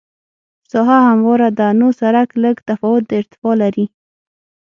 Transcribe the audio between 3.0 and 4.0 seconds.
د ارتفاع لري